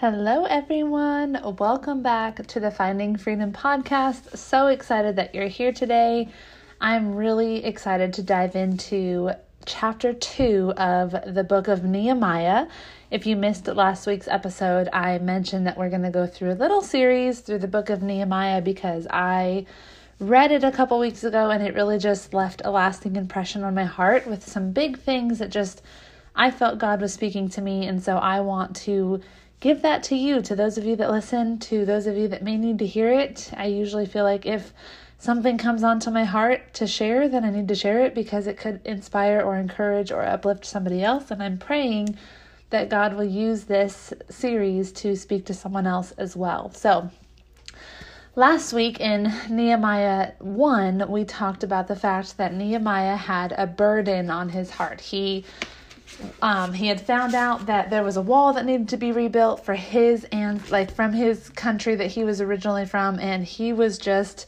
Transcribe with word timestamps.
Hello, 0.00 0.44
everyone. 0.44 1.56
Welcome 1.58 2.02
back 2.02 2.46
to 2.46 2.60
the 2.60 2.70
Finding 2.70 3.16
Freedom 3.16 3.50
podcast. 3.50 4.36
So 4.36 4.68
excited 4.68 5.16
that 5.16 5.34
you're 5.34 5.48
here 5.48 5.72
today. 5.72 6.28
I'm 6.80 7.16
really 7.16 7.64
excited 7.64 8.12
to 8.12 8.22
dive 8.22 8.54
into 8.54 9.32
chapter 9.66 10.12
two 10.12 10.72
of 10.76 11.16
the 11.26 11.42
book 11.42 11.66
of 11.66 11.82
Nehemiah. 11.82 12.68
If 13.10 13.26
you 13.26 13.34
missed 13.34 13.66
last 13.66 14.06
week's 14.06 14.28
episode, 14.28 14.88
I 14.92 15.18
mentioned 15.18 15.66
that 15.66 15.76
we're 15.76 15.90
going 15.90 16.02
to 16.02 16.10
go 16.10 16.28
through 16.28 16.52
a 16.52 16.54
little 16.54 16.80
series 16.80 17.40
through 17.40 17.58
the 17.58 17.66
book 17.66 17.90
of 17.90 18.00
Nehemiah 18.00 18.62
because 18.62 19.08
I 19.10 19.66
read 20.20 20.52
it 20.52 20.62
a 20.62 20.70
couple 20.70 21.00
weeks 21.00 21.24
ago 21.24 21.50
and 21.50 21.60
it 21.60 21.74
really 21.74 21.98
just 21.98 22.32
left 22.32 22.62
a 22.64 22.70
lasting 22.70 23.16
impression 23.16 23.64
on 23.64 23.74
my 23.74 23.86
heart 23.86 24.28
with 24.28 24.48
some 24.48 24.70
big 24.70 24.96
things 24.96 25.40
that 25.40 25.50
just 25.50 25.82
I 26.36 26.52
felt 26.52 26.78
God 26.78 27.00
was 27.00 27.12
speaking 27.12 27.48
to 27.48 27.60
me. 27.60 27.88
And 27.88 28.00
so 28.00 28.16
I 28.16 28.38
want 28.42 28.76
to 28.76 29.22
give 29.60 29.82
that 29.82 30.02
to 30.04 30.16
you, 30.16 30.40
to 30.42 30.54
those 30.54 30.78
of 30.78 30.84
you 30.84 30.96
that 30.96 31.10
listen, 31.10 31.58
to 31.58 31.84
those 31.84 32.06
of 32.06 32.16
you 32.16 32.28
that 32.28 32.42
may 32.42 32.56
need 32.56 32.78
to 32.78 32.86
hear 32.86 33.12
it. 33.12 33.50
I 33.56 33.66
usually 33.66 34.06
feel 34.06 34.24
like 34.24 34.46
if 34.46 34.72
something 35.18 35.58
comes 35.58 35.82
onto 35.82 36.10
my 36.10 36.24
heart 36.24 36.74
to 36.74 36.86
share, 36.86 37.28
then 37.28 37.44
I 37.44 37.50
need 37.50 37.68
to 37.68 37.74
share 37.74 38.04
it 38.04 38.14
because 38.14 38.46
it 38.46 38.56
could 38.56 38.80
inspire 38.84 39.40
or 39.40 39.56
encourage 39.56 40.12
or 40.12 40.24
uplift 40.24 40.64
somebody 40.64 41.02
else. 41.02 41.30
And 41.30 41.42
I'm 41.42 41.58
praying 41.58 42.16
that 42.70 42.88
God 42.88 43.14
will 43.14 43.24
use 43.24 43.64
this 43.64 44.12
series 44.28 44.92
to 44.92 45.16
speak 45.16 45.46
to 45.46 45.54
someone 45.54 45.86
else 45.86 46.12
as 46.12 46.36
well. 46.36 46.70
So, 46.72 47.10
last 48.36 48.72
week 48.72 49.00
in 49.00 49.32
Nehemiah 49.48 50.32
1, 50.38 51.10
we 51.10 51.24
talked 51.24 51.64
about 51.64 51.88
the 51.88 51.96
fact 51.96 52.36
that 52.36 52.54
Nehemiah 52.54 53.16
had 53.16 53.52
a 53.56 53.66
burden 53.66 54.30
on 54.30 54.50
his 54.50 54.70
heart. 54.70 55.00
He 55.00 55.44
um, 56.42 56.72
he 56.72 56.86
had 56.88 57.00
found 57.00 57.34
out 57.34 57.66
that 57.66 57.90
there 57.90 58.02
was 58.02 58.16
a 58.16 58.22
wall 58.22 58.52
that 58.52 58.64
needed 58.64 58.88
to 58.88 58.96
be 58.96 59.12
rebuilt 59.12 59.64
for 59.64 59.74
his 59.74 60.24
and 60.32 60.68
like 60.70 60.94
from 60.94 61.12
his 61.12 61.48
country 61.50 61.94
that 61.94 62.08
he 62.08 62.24
was 62.24 62.40
originally 62.40 62.86
from, 62.86 63.18
and 63.18 63.44
he 63.44 63.72
was 63.72 63.98
just 63.98 64.46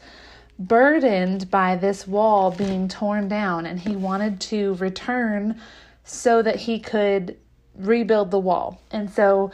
burdened 0.59 1.51
by 1.51 1.77
this 1.77 2.07
wall 2.07 2.51
being 2.51 2.89
torn 2.89 3.29
down, 3.29 3.67
and 3.67 3.81
he 3.81 3.97
wanted 3.97 4.41
to 4.41 4.75
return 4.75 5.61
so 6.05 6.43
that 6.43 6.57
he 6.57 6.79
could 6.79 7.37
rebuild 7.77 8.31
the 8.31 8.39
wall. 8.39 8.81
And 8.91 9.11
so 9.11 9.51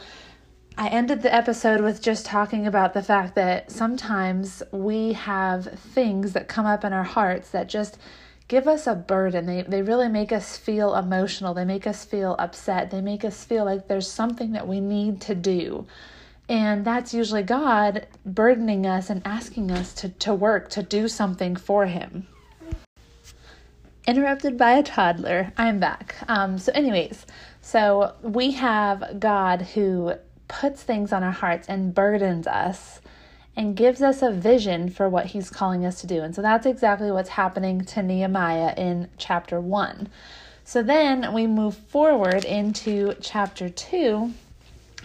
I 0.77 0.89
ended 0.89 1.23
the 1.23 1.33
episode 1.33 1.81
with 1.81 2.01
just 2.01 2.25
talking 2.25 2.67
about 2.67 2.93
the 2.93 3.01
fact 3.01 3.35
that 3.35 3.71
sometimes 3.71 4.61
we 4.71 5.13
have 5.13 5.65
things 5.79 6.33
that 6.33 6.47
come 6.47 6.65
up 6.65 6.83
in 6.83 6.93
our 6.93 7.03
hearts 7.03 7.49
that 7.49 7.67
just 7.67 7.97
give 8.47 8.67
us 8.67 8.87
a 8.87 8.95
burden. 8.95 9.45
They, 9.45 9.63
they 9.63 9.81
really 9.81 10.07
make 10.07 10.31
us 10.31 10.57
feel 10.57 10.95
emotional. 10.95 11.53
They 11.53 11.65
make 11.65 11.85
us 11.85 12.05
feel 12.05 12.35
upset. 12.39 12.91
They 12.91 13.01
make 13.01 13.25
us 13.25 13.43
feel 13.43 13.65
like 13.65 13.87
there's 13.87 14.09
something 14.09 14.53
that 14.53 14.67
we 14.67 14.79
need 14.79 15.21
to 15.21 15.35
do. 15.35 15.85
And 16.49 16.85
that's 16.85 17.13
usually 17.13 17.43
God 17.43 18.07
burdening 18.25 18.85
us 18.85 19.09
and 19.09 19.21
asking 19.25 19.69
us 19.71 19.93
to, 19.95 20.09
to 20.09 20.33
work, 20.33 20.69
to 20.71 20.83
do 20.83 21.07
something 21.09 21.57
for 21.57 21.87
Him. 21.87 22.27
Interrupted 24.07 24.57
by 24.57 24.71
a 24.71 24.83
toddler. 24.83 25.51
I'm 25.57 25.79
back. 25.81 26.15
Um, 26.29 26.57
so, 26.57 26.71
anyways, 26.73 27.25
so 27.61 28.13
we 28.21 28.51
have 28.51 29.19
God 29.19 29.63
who 29.63 30.13
puts 30.47 30.81
things 30.81 31.11
on 31.11 31.23
our 31.23 31.31
hearts 31.31 31.67
and 31.67 31.93
burdens 31.93 32.47
us 32.47 33.01
and 33.57 33.75
gives 33.75 34.03
us 34.03 34.21
a 34.21 34.31
vision 34.31 34.87
for 34.87 35.09
what 35.09 35.25
he's 35.25 35.49
calling 35.49 35.83
us 35.83 35.99
to 35.99 36.07
do. 36.07 36.21
And 36.21 36.35
so 36.35 36.43
that's 36.43 36.67
exactly 36.67 37.11
what's 37.11 37.29
happening 37.29 37.83
to 37.85 38.03
Nehemiah 38.03 38.75
in 38.77 39.09
chapter 39.17 39.59
1. 39.59 40.07
So 40.63 40.83
then 40.83 41.33
we 41.33 41.47
move 41.47 41.75
forward 41.75 42.45
into 42.45 43.15
chapter 43.19 43.67
2 43.67 44.31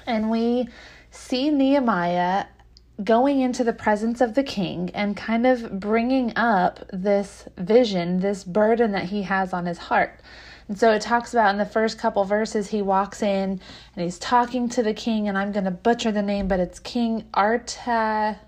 and 0.07 0.31
we 0.31 0.69
see 1.11 1.51
Nehemiah 1.51 2.47
going 3.03 3.41
into 3.41 3.65
the 3.65 3.73
presence 3.73 4.21
of 4.21 4.35
the 4.35 4.43
king 4.43 4.91
and 4.93 5.17
kind 5.17 5.47
of 5.47 5.81
bringing 5.81 6.37
up 6.37 6.81
this 6.93 7.49
vision, 7.57 8.21
this 8.21 8.45
burden 8.45 8.93
that 8.93 9.05
he 9.05 9.23
has 9.23 9.55
on 9.55 9.65
his 9.65 9.79
heart. 9.79 10.21
And 10.73 10.79
so 10.79 10.91
it 10.93 11.03
talks 11.03 11.35
about 11.35 11.51
in 11.51 11.59
the 11.59 11.67
first 11.67 11.99
couple 11.99 12.25
verses, 12.25 12.69
he 12.69 12.81
walks 12.81 13.21
in 13.21 13.61
and 13.95 14.05
he's 14.05 14.19
talking 14.19 14.71
to 14.71 14.83
the 14.83 14.95
king, 14.95 15.29
and 15.29 15.37
I'm 15.37 15.53
going 15.53 15.67
to 15.67 15.71
butcher 15.71 16.11
the 16.11 16.23
name, 16.23 16.49
but 16.49 16.61
it's 16.61 16.79
King 16.79 17.29
Arta. 17.35 18.41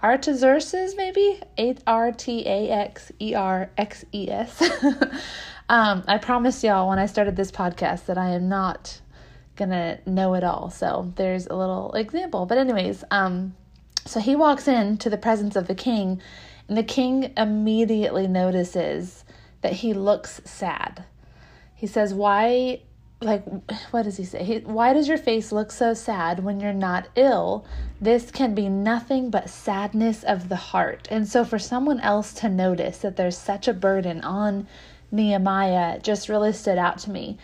Artaxerxes, 0.00 0.94
maybe 0.96 1.40
R 1.84 2.12
T 2.12 2.46
A 2.46 2.70
X 2.70 3.10
E 3.18 3.34
R 3.34 3.68
X 3.76 4.04
E 4.12 4.30
S. 4.30 4.62
Um, 5.68 6.04
I 6.06 6.18
promised 6.18 6.62
y'all 6.62 6.88
when 6.88 7.00
I 7.00 7.06
started 7.06 7.34
this 7.34 7.50
podcast 7.50 8.06
that 8.06 8.16
I 8.16 8.28
am 8.28 8.48
not 8.48 9.00
gonna 9.56 9.98
know 10.06 10.34
it 10.34 10.44
all. 10.44 10.70
So 10.70 11.12
there's 11.16 11.48
a 11.48 11.56
little 11.56 11.92
example. 11.94 12.46
But 12.46 12.58
anyways, 12.58 13.02
um, 13.10 13.56
so 14.04 14.20
he 14.20 14.36
walks 14.36 14.68
in 14.68 14.98
to 14.98 15.10
the 15.10 15.18
presence 15.18 15.56
of 15.56 15.66
the 15.66 15.74
king, 15.74 16.22
and 16.68 16.78
the 16.78 16.84
king 16.84 17.32
immediately 17.36 18.28
notices 18.28 19.24
that 19.62 19.72
he 19.72 19.92
looks 19.92 20.40
sad. 20.44 21.04
He 21.76 21.86
says, 21.86 22.14
Why, 22.14 22.80
like, 23.20 23.44
what 23.90 24.02
does 24.02 24.16
he 24.16 24.24
say? 24.24 24.42
He, 24.42 24.58
Why 24.60 24.94
does 24.94 25.08
your 25.08 25.18
face 25.18 25.52
look 25.52 25.70
so 25.70 25.92
sad 25.92 26.42
when 26.42 26.58
you're 26.58 26.72
not 26.72 27.08
ill? 27.14 27.66
This 28.00 28.30
can 28.30 28.54
be 28.54 28.68
nothing 28.68 29.30
but 29.30 29.50
sadness 29.50 30.24
of 30.24 30.48
the 30.48 30.56
heart. 30.56 31.06
And 31.10 31.28
so, 31.28 31.44
for 31.44 31.58
someone 31.58 32.00
else 32.00 32.32
to 32.34 32.48
notice 32.48 32.98
that 32.98 33.16
there's 33.16 33.36
such 33.36 33.68
a 33.68 33.74
burden 33.74 34.22
on 34.22 34.66
Nehemiah 35.12 36.00
just 36.00 36.30
really 36.30 36.52
stood 36.52 36.78
out 36.78 36.98
to 37.00 37.10
me. 37.10 37.36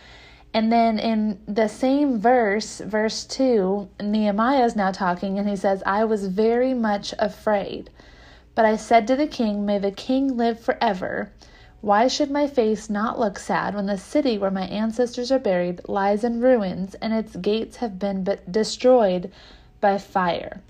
And 0.53 0.71
then 0.71 0.99
in 0.99 1.39
the 1.47 1.67
same 1.67 2.19
verse, 2.19 2.79
verse 2.79 3.25
2, 3.25 3.89
Nehemiah 4.01 4.65
is 4.65 4.75
now 4.75 4.91
talking 4.91 5.39
and 5.39 5.49
he 5.49 5.55
says, 5.55 5.81
I 5.85 6.05
was 6.05 6.27
very 6.27 6.73
much 6.73 7.13
afraid. 7.17 7.89
But 8.55 8.65
I 8.65 8.75
said 8.77 9.07
to 9.07 9.15
the 9.15 9.27
king, 9.27 9.65
May 9.65 9.79
the 9.79 9.91
king 9.91 10.37
live 10.37 10.59
forever. 10.59 11.31
Why 11.83 12.07
should 12.07 12.31
my 12.31 12.47
face 12.47 12.89
not 12.89 13.19
look 13.19 13.37
sad 13.37 13.75
when 13.75 13.87
the 13.87 13.97
city 13.97 14.37
where 14.37 14.49
my 14.49 14.67
ancestors 14.67 15.33
are 15.33 15.37
buried 15.37 15.81
lies 15.85 16.23
in 16.23 16.39
ruins 16.39 16.95
and 17.01 17.11
its 17.11 17.35
gates 17.35 17.75
have 17.75 17.99
been 17.99 18.23
but 18.23 18.49
destroyed 18.49 19.29
by 19.81 19.97
fire? 19.97 20.61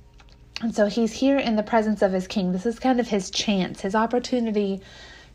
And 0.60 0.74
so 0.74 0.88
he's 0.88 1.14
here 1.14 1.38
in 1.38 1.56
the 1.56 1.62
presence 1.62 2.02
of 2.02 2.14
his 2.14 2.26
king. 2.26 2.52
This 2.52 2.66
is 2.66 2.80
kind 2.80 3.00
of 3.00 3.10
his 3.10 3.30
chance, 3.30 3.82
his 3.82 3.94
opportunity 3.94 4.82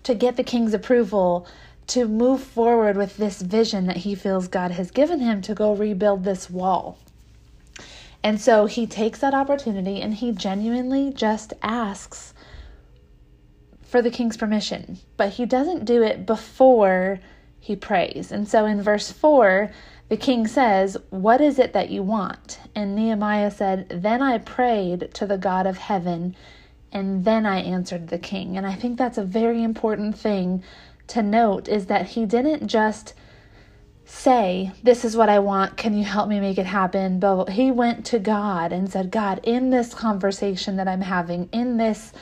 to 0.03 0.17
get 0.17 0.37
the 0.37 0.43
king's 0.43 0.75
approval 0.75 1.47
to 1.87 2.09
move 2.09 2.43
forward 2.43 2.97
with 2.97 3.17
this 3.17 3.41
vision 3.41 3.87
that 3.87 3.99
he 3.99 4.17
feels 4.17 4.49
God 4.49 4.73
has 4.73 4.91
given 4.91 5.21
him 5.21 5.41
to 5.43 5.55
go 5.55 5.73
rebuild 5.73 6.25
this 6.25 6.51
wall. 6.51 6.99
And 8.25 8.41
so 8.41 8.67
he 8.67 8.89
takes 8.89 9.21
that 9.21 9.33
opportunity 9.33 10.03
and 10.03 10.15
he 10.15 10.33
genuinely 10.33 11.13
just 11.13 11.53
asks 11.63 12.35
for 13.89 14.03
the 14.03 14.11
king's 14.11 14.37
permission, 14.37 14.99
but 15.17 15.31
he 15.31 15.47
doesn't 15.47 15.87
do 15.87 16.03
it 16.03 16.27
before 16.27 17.21
he 17.59 17.75
prays. 17.75 18.31
And 18.31 18.47
so 18.47 18.67
in 18.67 18.83
verse 18.83 19.11
4, 19.11 19.71
the 20.11 20.17
king 20.17 20.47
says, 20.47 20.99
What 21.09 21.41
is 21.41 21.59
it 21.59 21.73
that 21.73 21.89
you 21.89 22.03
want? 22.03 22.61
And 22.75 22.95
Nehemiah 22.95 23.51
said, 23.51 23.89
Then 23.89 24.23
I 24.23 24.39
prayed 24.39 25.11
to 25.15 25.27
the 25.27 25.39
God 25.39 25.67
of 25.67 25.79
heaven, 25.79 26.37
and 26.93 27.25
then 27.25 27.47
I 27.47 27.61
answered 27.61 28.09
the 28.09 28.19
king. 28.19 28.59
And 28.59 28.67
I 28.67 28.75
think 28.75 28.99
that's 28.99 29.19
a 29.19 29.25
very 29.25 29.63
important 29.63 30.19
thing 30.19 30.63
to 31.09 31.23
note 31.23 31.67
is 31.67 31.87
that 31.87 32.09
he 32.09 32.27
didn't 32.27 32.69
just 32.69 33.15
say, 34.05 34.71
This 34.83 35.03
is 35.03 35.17
what 35.17 35.31
I 35.31 35.39
want. 35.39 35.79
Can 35.79 35.97
you 35.97 36.05
help 36.05 36.29
me 36.29 36.41
make 36.41 36.59
it 36.59 36.67
happen? 36.67 37.21
But 37.21 37.49
he 37.49 37.71
went 37.71 38.05
to 38.07 38.19
God 38.19 38.71
and 38.71 38.93
said, 38.93 39.11
God, 39.11 39.41
in 39.45 39.71
this 39.71 39.95
conversation 39.95 40.77
that 40.77 40.89
I'm 40.89 41.01
having, 41.01 41.49
in 41.53 41.79
this 41.79 42.13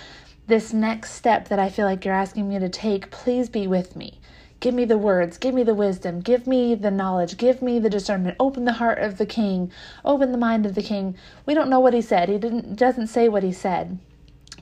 this 0.46 0.72
next 0.72 1.12
step 1.12 1.48
that 1.48 1.58
I 1.58 1.68
feel 1.68 1.86
like 1.86 2.04
you're 2.04 2.14
asking 2.14 2.48
me 2.48 2.58
to 2.58 2.68
take, 2.68 3.10
please 3.10 3.48
be 3.48 3.66
with 3.66 3.96
me. 3.96 4.20
Give 4.58 4.74
me 4.74 4.84
the 4.84 4.96
words, 4.96 5.38
give 5.38 5.54
me 5.54 5.64
the 5.64 5.74
wisdom, 5.74 6.20
give 6.20 6.46
me 6.46 6.74
the 6.74 6.90
knowledge, 6.90 7.36
give 7.36 7.60
me 7.60 7.78
the 7.78 7.90
discernment. 7.90 8.36
Open 8.40 8.64
the 8.64 8.72
heart 8.72 8.98
of 8.98 9.18
the 9.18 9.26
king, 9.26 9.70
open 10.04 10.32
the 10.32 10.38
mind 10.38 10.64
of 10.64 10.74
the 10.74 10.82
king. 10.82 11.16
We 11.44 11.54
don't 11.54 11.68
know 11.68 11.80
what 11.80 11.94
he 11.94 12.00
said. 12.00 12.28
He 12.28 12.38
didn't 12.38 12.76
doesn't 12.76 13.08
say 13.08 13.28
what 13.28 13.42
he 13.42 13.52
said. 13.52 13.98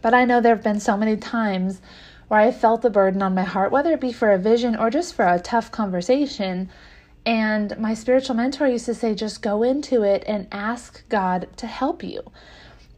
But 0.03 0.13
I 0.13 0.25
know 0.25 0.41
there 0.41 0.55
have 0.55 0.65
been 0.65 0.81
so 0.81 0.97
many 0.97 1.17
times 1.17 1.81
where 2.29 2.41
I 2.41 2.51
felt 2.51 2.83
the 2.83 2.91
burden 2.91 3.23
on 3.23 3.35
my 3.35 3.45
heart, 3.45 3.71
whether 3.71 3.93
it 3.93 4.01
be 4.01 4.13
for 4.13 4.33
a 4.33 4.39
vision 4.39 4.75
or 4.75 4.91
just 4.91 5.15
for 5.15 5.27
a 5.27 5.39
tough 5.39 5.71
conversation. 5.71 6.71
And 7.25 7.79
my 7.79 7.95
spiritual 7.95 8.35
mentor 8.35 8.67
used 8.67 8.87
to 8.87 8.95
say, 8.95 9.15
just 9.15 9.43
go 9.43 9.63
into 9.63 10.03
it 10.03 10.25
and 10.27 10.47
ask 10.51 11.09
God 11.09 11.49
to 11.57 11.67
help 11.67 12.03
you. 12.03 12.23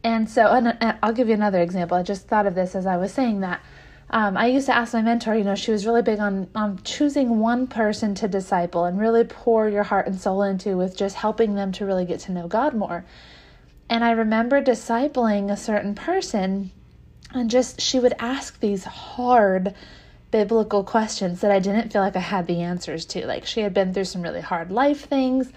And 0.07 0.29
so, 0.29 0.47
and 0.47 0.97
I'll 1.03 1.11
give 1.11 1.27
you 1.27 1.33
another 1.33 1.61
example. 1.61 1.97
I 1.97 2.01
just 2.01 2.29
thought 2.29 2.47
of 2.47 2.55
this 2.55 2.75
as 2.75 2.85
I 2.85 2.95
was 2.95 3.13
saying 3.13 3.41
that. 3.41 3.61
Um, 4.09 4.37
I 4.37 4.45
used 4.45 4.67
to 4.67 4.73
ask 4.73 4.93
my 4.93 5.01
mentor, 5.01 5.35
you 5.35 5.43
know, 5.43 5.53
she 5.53 5.69
was 5.69 5.85
really 5.85 6.01
big 6.01 6.19
on, 6.19 6.47
on 6.55 6.79
choosing 6.85 7.39
one 7.39 7.67
person 7.67 8.15
to 8.15 8.29
disciple 8.29 8.85
and 8.85 8.97
really 8.97 9.25
pour 9.25 9.67
your 9.67 9.83
heart 9.83 10.07
and 10.07 10.17
soul 10.17 10.43
into 10.43 10.77
with 10.77 10.95
just 10.95 11.17
helping 11.17 11.55
them 11.55 11.73
to 11.73 11.85
really 11.85 12.05
get 12.05 12.21
to 12.21 12.31
know 12.31 12.47
God 12.47 12.73
more. 12.73 13.03
And 13.89 14.01
I 14.01 14.11
remember 14.11 14.61
discipling 14.61 15.51
a 15.51 15.57
certain 15.57 15.93
person, 15.93 16.71
and 17.33 17.49
just 17.49 17.81
she 17.81 17.99
would 17.99 18.13
ask 18.17 18.61
these 18.61 18.85
hard 18.85 19.75
biblical 20.31 20.85
questions 20.85 21.41
that 21.41 21.51
I 21.51 21.59
didn't 21.59 21.91
feel 21.91 22.01
like 22.01 22.15
I 22.15 22.19
had 22.19 22.47
the 22.47 22.61
answers 22.61 23.03
to. 23.07 23.27
Like 23.27 23.45
she 23.45 23.59
had 23.59 23.73
been 23.73 23.93
through 23.93 24.05
some 24.05 24.21
really 24.21 24.39
hard 24.39 24.71
life 24.71 25.01
things 25.01 25.51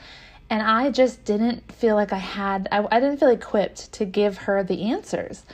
and 0.50 0.62
I 0.62 0.90
just 0.90 1.24
didn't 1.24 1.72
feel 1.72 1.94
like 1.94 2.12
I 2.12 2.18
had, 2.18 2.68
I, 2.72 2.84
I 2.90 2.98
didn't 2.98 3.18
feel 3.18 3.30
equipped 3.30 3.92
to 3.92 4.04
give 4.04 4.38
her 4.38 4.64
the 4.64 4.82
answers. 4.90 5.44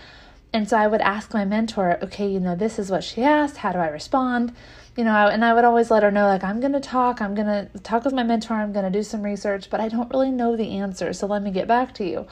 And 0.54 0.66
so 0.66 0.78
I 0.78 0.86
would 0.86 1.02
ask 1.02 1.34
my 1.34 1.44
mentor, 1.44 1.98
okay, 2.02 2.26
you 2.26 2.40
know, 2.40 2.56
this 2.56 2.78
is 2.78 2.90
what 2.90 3.04
she 3.04 3.22
asked. 3.22 3.58
How 3.58 3.72
do 3.72 3.78
I 3.78 3.88
respond? 3.88 4.54
You 4.96 5.04
know, 5.04 5.28
and 5.28 5.44
I 5.44 5.52
would 5.52 5.64
always 5.64 5.90
let 5.90 6.02
her 6.02 6.10
know, 6.10 6.26
like, 6.26 6.42
I'm 6.42 6.60
going 6.60 6.72
to 6.72 6.80
talk, 6.80 7.20
I'm 7.20 7.34
going 7.34 7.46
to 7.46 7.78
talk 7.80 8.06
with 8.06 8.14
my 8.14 8.22
mentor, 8.22 8.54
I'm 8.54 8.72
going 8.72 8.90
to 8.90 8.98
do 8.98 9.02
some 9.02 9.22
research, 9.22 9.68
but 9.68 9.80
I 9.80 9.88
don't 9.88 10.10
really 10.10 10.30
know 10.30 10.56
the 10.56 10.78
answer. 10.78 11.12
So 11.12 11.26
let 11.26 11.42
me 11.42 11.50
get 11.50 11.68
back 11.68 11.92
to 11.96 12.04
you. 12.04 12.26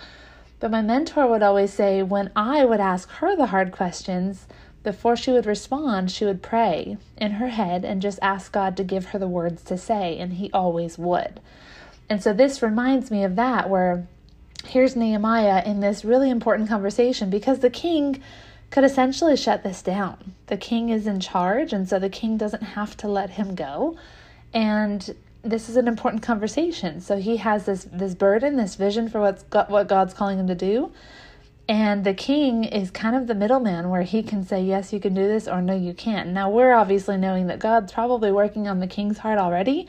But 0.58 0.70
my 0.70 0.80
mentor 0.80 1.26
would 1.26 1.42
always 1.42 1.74
say, 1.74 2.02
when 2.02 2.30
I 2.34 2.64
would 2.64 2.80
ask 2.80 3.10
her 3.10 3.36
the 3.36 3.46
hard 3.46 3.72
questions, 3.72 4.46
before 4.82 5.16
she 5.16 5.30
would 5.30 5.44
respond, 5.44 6.10
she 6.10 6.24
would 6.24 6.40
pray 6.40 6.96
in 7.18 7.32
her 7.32 7.48
head 7.48 7.84
and 7.84 8.00
just 8.00 8.18
ask 8.22 8.52
God 8.52 8.74
to 8.78 8.84
give 8.84 9.06
her 9.06 9.18
the 9.18 9.28
words 9.28 9.62
to 9.64 9.76
say, 9.76 10.16
and 10.18 10.34
He 10.34 10.50
always 10.52 10.96
would. 10.96 11.40
And 12.08 12.22
so 12.22 12.32
this 12.32 12.62
reminds 12.62 13.10
me 13.10 13.24
of 13.24 13.36
that, 13.36 13.70
where 13.70 14.06
here's 14.66 14.96
Nehemiah 14.96 15.62
in 15.64 15.80
this 15.80 16.04
really 16.04 16.30
important 16.30 16.68
conversation 16.68 17.30
because 17.30 17.60
the 17.60 17.70
king 17.70 18.22
could 18.70 18.84
essentially 18.84 19.36
shut 19.36 19.62
this 19.62 19.82
down. 19.82 20.34
The 20.46 20.56
king 20.56 20.88
is 20.88 21.06
in 21.06 21.20
charge, 21.20 21.72
and 21.72 21.88
so 21.88 21.98
the 21.98 22.08
king 22.08 22.36
doesn't 22.36 22.62
have 22.62 22.96
to 22.98 23.08
let 23.08 23.30
him 23.30 23.54
go. 23.54 23.96
And 24.52 25.14
this 25.42 25.68
is 25.68 25.76
an 25.76 25.86
important 25.86 26.22
conversation. 26.22 27.00
So 27.00 27.18
he 27.18 27.36
has 27.36 27.66
this 27.66 27.86
this 27.92 28.14
burden, 28.14 28.56
this 28.56 28.74
vision 28.74 29.08
for 29.08 29.20
what's 29.20 29.42
got, 29.44 29.70
what 29.70 29.88
God's 29.88 30.14
calling 30.14 30.38
him 30.38 30.48
to 30.48 30.54
do. 30.54 30.92
And 31.68 32.04
the 32.04 32.14
king 32.14 32.64
is 32.64 32.90
kind 32.90 33.16
of 33.16 33.26
the 33.26 33.34
middleman 33.34 33.88
where 33.88 34.02
he 34.02 34.22
can 34.22 34.44
say, 34.44 34.62
Yes, 34.62 34.92
you 34.92 35.00
can 35.00 35.14
do 35.14 35.26
this, 35.26 35.48
or 35.48 35.62
No, 35.62 35.74
you 35.76 35.94
can't. 35.94 36.30
Now, 36.30 36.50
we're 36.50 36.74
obviously 36.74 37.16
knowing 37.16 37.46
that 37.46 37.58
God's 37.58 37.92
probably 37.92 38.32
working 38.32 38.68
on 38.68 38.80
the 38.80 38.86
king's 38.86 39.18
heart 39.18 39.38
already 39.38 39.88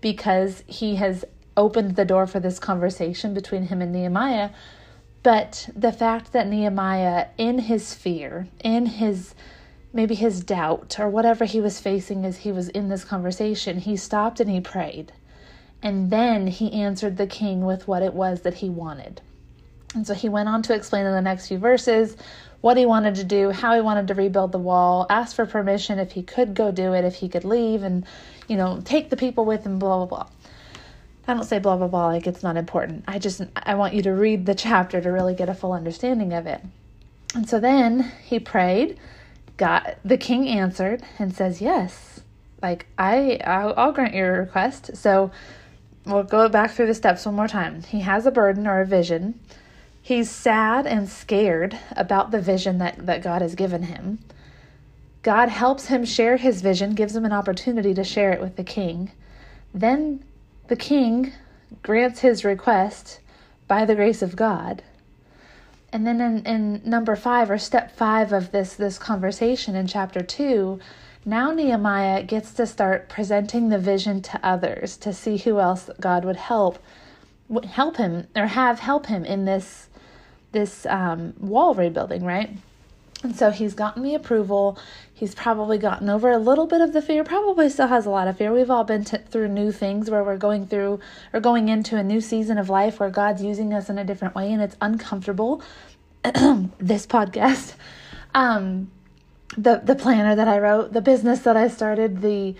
because 0.00 0.62
he 0.66 0.96
has 0.96 1.24
opened 1.56 1.96
the 1.96 2.04
door 2.04 2.26
for 2.26 2.40
this 2.40 2.58
conversation 2.58 3.34
between 3.34 3.64
him 3.64 3.80
and 3.82 3.92
Nehemiah. 3.92 4.50
But 5.22 5.68
the 5.74 5.92
fact 5.92 6.32
that 6.32 6.46
Nehemiah, 6.46 7.28
in 7.36 7.58
his 7.58 7.94
fear, 7.94 8.48
in 8.60 8.86
his 8.86 9.34
maybe 9.92 10.14
his 10.14 10.44
doubt 10.44 10.96
or 11.00 11.08
whatever 11.08 11.46
he 11.46 11.60
was 11.60 11.80
facing 11.80 12.24
as 12.24 12.38
he 12.38 12.52
was 12.52 12.68
in 12.68 12.88
this 12.88 13.04
conversation, 13.04 13.78
he 13.78 13.96
stopped 13.96 14.40
and 14.40 14.50
he 14.50 14.60
prayed. 14.60 15.12
And 15.82 16.10
then 16.10 16.46
he 16.46 16.72
answered 16.72 17.16
the 17.16 17.26
king 17.26 17.64
with 17.64 17.88
what 17.88 18.02
it 18.02 18.12
was 18.12 18.42
that 18.42 18.54
he 18.54 18.68
wanted. 18.68 19.22
And 19.94 20.06
so 20.06 20.14
he 20.14 20.28
went 20.28 20.48
on 20.48 20.62
to 20.62 20.74
explain 20.74 21.06
in 21.06 21.12
the 21.12 21.22
next 21.22 21.48
few 21.48 21.58
verses 21.58 22.16
what 22.60 22.76
he 22.76 22.84
wanted 22.84 23.14
to 23.16 23.24
do, 23.24 23.50
how 23.50 23.74
he 23.74 23.80
wanted 23.80 24.08
to 24.08 24.14
rebuild 24.14 24.52
the 24.52 24.58
wall, 24.58 25.06
asked 25.08 25.36
for 25.36 25.46
permission 25.46 25.98
if 25.98 26.12
he 26.12 26.22
could 26.22 26.54
go 26.54 26.70
do 26.70 26.92
it, 26.92 27.04
if 27.04 27.14
he 27.14 27.28
could 27.28 27.44
leave, 27.44 27.82
and, 27.82 28.04
you 28.48 28.56
know, 28.56 28.80
take 28.84 29.08
the 29.08 29.16
people 29.16 29.44
with 29.44 29.64
him, 29.64 29.78
blah, 29.78 30.04
blah, 30.04 30.06
blah. 30.06 30.26
I 31.28 31.34
don't 31.34 31.44
say 31.44 31.58
blah 31.58 31.76
blah 31.76 31.88
blah 31.88 32.06
like 32.06 32.26
it's 32.26 32.42
not 32.42 32.56
important. 32.56 33.04
I 33.08 33.18
just 33.18 33.42
I 33.56 33.74
want 33.74 33.94
you 33.94 34.02
to 34.02 34.12
read 34.12 34.46
the 34.46 34.54
chapter 34.54 35.00
to 35.00 35.10
really 35.10 35.34
get 35.34 35.48
a 35.48 35.54
full 35.54 35.72
understanding 35.72 36.32
of 36.32 36.46
it. 36.46 36.60
And 37.34 37.48
so 37.48 37.58
then 37.58 38.12
he 38.24 38.38
prayed, 38.38 38.98
got 39.56 39.98
the 40.04 40.16
king 40.16 40.48
answered 40.48 41.02
and 41.18 41.34
says 41.34 41.60
yes. 41.60 42.20
Like 42.62 42.86
I 42.96 43.40
I'll, 43.44 43.92
grant 43.92 44.14
your 44.14 44.40
request. 44.40 44.96
So 44.96 45.30
we'll 46.04 46.22
go 46.22 46.48
back 46.48 46.70
through 46.70 46.86
the 46.86 46.94
steps 46.94 47.26
one 47.26 47.34
more 47.34 47.48
time. 47.48 47.82
He 47.82 48.00
has 48.00 48.26
a 48.26 48.30
burden 48.30 48.66
or 48.66 48.80
a 48.80 48.86
vision. 48.86 49.40
He's 50.00 50.30
sad 50.30 50.86
and 50.86 51.08
scared 51.08 51.76
about 51.96 52.30
the 52.30 52.40
vision 52.40 52.78
that, 52.78 53.06
that 53.06 53.24
God 53.24 53.42
has 53.42 53.56
given 53.56 53.82
him. 53.82 54.20
God 55.22 55.48
helps 55.48 55.86
him 55.86 56.04
share 56.04 56.36
his 56.36 56.62
vision, 56.62 56.94
gives 56.94 57.16
him 57.16 57.24
an 57.24 57.32
opportunity 57.32 57.92
to 57.94 58.04
share 58.04 58.30
it 58.30 58.40
with 58.40 58.54
the 58.54 58.62
king. 58.62 59.10
Then 59.74 60.22
the 60.68 60.76
king 60.76 61.32
grants 61.82 62.20
his 62.20 62.44
request 62.44 63.20
by 63.68 63.84
the 63.84 63.94
grace 63.94 64.22
of 64.22 64.36
God. 64.36 64.82
And 65.92 66.06
then 66.06 66.20
in, 66.20 66.44
in 66.46 66.82
number 66.84 67.16
five 67.16 67.50
or 67.50 67.58
step 67.58 67.96
five 67.96 68.32
of 68.32 68.52
this 68.52 68.74
this 68.74 68.98
conversation 68.98 69.74
in 69.74 69.86
chapter 69.86 70.20
two, 70.20 70.80
now 71.24 71.52
Nehemiah 71.52 72.22
gets 72.22 72.52
to 72.54 72.66
start 72.66 73.08
presenting 73.08 73.68
the 73.68 73.78
vision 73.78 74.22
to 74.22 74.40
others 74.46 74.96
to 74.98 75.12
see 75.12 75.38
who 75.38 75.58
else 75.58 75.88
God 76.00 76.24
would 76.24 76.36
help 76.36 76.78
help 77.64 77.96
him 77.96 78.26
or 78.34 78.46
have 78.46 78.80
help 78.80 79.06
him 79.06 79.24
in 79.24 79.44
this 79.44 79.88
this 80.52 80.86
um, 80.86 81.34
wall 81.38 81.74
rebuilding, 81.74 82.24
right? 82.24 82.50
And 83.26 83.34
so 83.34 83.50
he's 83.50 83.74
gotten 83.74 84.04
the 84.04 84.14
approval. 84.14 84.78
He's 85.12 85.34
probably 85.34 85.78
gotten 85.78 86.08
over 86.08 86.30
a 86.30 86.38
little 86.38 86.68
bit 86.68 86.80
of 86.80 86.92
the 86.92 87.02
fear, 87.02 87.24
probably 87.24 87.68
still 87.68 87.88
has 87.88 88.06
a 88.06 88.10
lot 88.10 88.28
of 88.28 88.38
fear. 88.38 88.52
We've 88.52 88.70
all 88.70 88.84
been 88.84 89.04
t- 89.04 89.18
through 89.28 89.48
new 89.48 89.72
things 89.72 90.08
where 90.08 90.22
we're 90.22 90.36
going 90.36 90.68
through 90.68 91.00
or 91.32 91.40
going 91.40 91.68
into 91.68 91.96
a 91.96 92.04
new 92.04 92.20
season 92.20 92.56
of 92.56 92.70
life 92.70 93.00
where 93.00 93.10
God's 93.10 93.42
using 93.42 93.74
us 93.74 93.90
in 93.90 93.98
a 93.98 94.04
different 94.04 94.36
way 94.36 94.52
and 94.52 94.62
it's 94.62 94.76
uncomfortable. 94.80 95.60
this 96.22 97.04
podcast, 97.04 97.74
um, 98.32 98.92
the, 99.58 99.80
the 99.82 99.96
planner 99.96 100.36
that 100.36 100.46
I 100.46 100.60
wrote, 100.60 100.92
the 100.92 101.00
business 101.00 101.40
that 101.40 101.56
I 101.56 101.66
started, 101.66 102.22
the 102.22 102.54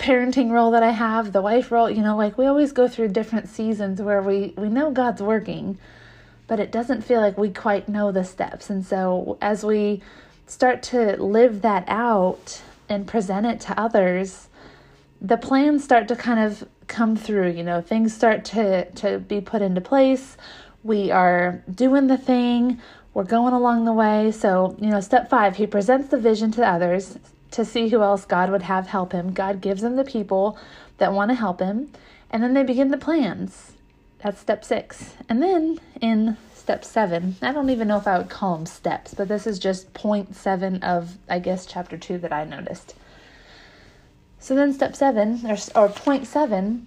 parenting 0.00 0.50
role 0.50 0.72
that 0.72 0.82
I 0.82 0.90
have, 0.90 1.32
the 1.32 1.42
wife 1.42 1.70
role, 1.70 1.88
you 1.88 2.02
know, 2.02 2.16
like 2.16 2.36
we 2.36 2.46
always 2.46 2.72
go 2.72 2.88
through 2.88 3.08
different 3.08 3.48
seasons 3.48 4.02
where 4.02 4.20
we, 4.20 4.52
we 4.56 4.68
know 4.68 4.90
God's 4.90 5.22
working 5.22 5.78
but 6.48 6.58
it 6.58 6.72
doesn't 6.72 7.02
feel 7.02 7.20
like 7.20 7.38
we 7.38 7.50
quite 7.50 7.88
know 7.88 8.10
the 8.10 8.24
steps. 8.24 8.70
And 8.70 8.84
so 8.84 9.38
as 9.40 9.64
we 9.64 10.02
start 10.46 10.82
to 10.82 11.22
live 11.22 11.62
that 11.62 11.84
out 11.86 12.62
and 12.88 13.06
present 13.06 13.46
it 13.46 13.60
to 13.60 13.78
others, 13.78 14.48
the 15.20 15.36
plans 15.36 15.84
start 15.84 16.08
to 16.08 16.16
kind 16.16 16.40
of 16.40 16.66
come 16.88 17.14
through, 17.14 17.50
you 17.50 17.62
know, 17.62 17.80
things 17.80 18.14
start 18.14 18.44
to 18.46 18.90
to 18.92 19.18
be 19.18 19.40
put 19.40 19.62
into 19.62 19.80
place. 19.80 20.36
We 20.82 21.10
are 21.10 21.62
doing 21.72 22.06
the 22.06 22.16
thing, 22.16 22.80
we're 23.12 23.24
going 23.24 23.52
along 23.52 23.84
the 23.84 23.92
way. 23.92 24.30
So, 24.30 24.74
you 24.80 24.88
know, 24.88 25.00
step 25.00 25.28
5, 25.28 25.56
he 25.56 25.66
presents 25.66 26.08
the 26.08 26.18
vision 26.18 26.50
to 26.52 26.66
others 26.66 27.18
to 27.50 27.64
see 27.64 27.88
who 27.88 28.02
else 28.02 28.24
God 28.24 28.50
would 28.50 28.62
have 28.62 28.86
help 28.86 29.12
him. 29.12 29.32
God 29.32 29.60
gives 29.60 29.82
him 29.82 29.96
the 29.96 30.04
people 30.04 30.58
that 30.98 31.12
want 31.12 31.30
to 31.30 31.34
help 31.34 31.60
him, 31.60 31.90
and 32.30 32.42
then 32.42 32.54
they 32.54 32.62
begin 32.62 32.90
the 32.90 32.98
plans. 32.98 33.72
That's 34.20 34.40
step 34.40 34.64
six. 34.64 35.14
And 35.28 35.42
then 35.42 35.78
in 36.00 36.36
step 36.54 36.84
seven, 36.84 37.36
I 37.40 37.52
don't 37.52 37.70
even 37.70 37.88
know 37.88 37.98
if 37.98 38.06
I 38.06 38.18
would 38.18 38.28
call 38.28 38.56
them 38.56 38.66
steps, 38.66 39.14
but 39.14 39.28
this 39.28 39.46
is 39.46 39.58
just 39.58 39.94
point 39.94 40.34
seven 40.34 40.82
of, 40.82 41.16
I 41.28 41.38
guess, 41.38 41.66
chapter 41.66 41.96
two 41.96 42.18
that 42.18 42.32
I 42.32 42.44
noticed. 42.44 42.94
So 44.40 44.54
then 44.54 44.72
step 44.72 44.96
seven, 44.96 45.40
or, 45.46 45.56
or 45.74 45.88
point 45.88 46.26
seven, 46.26 46.86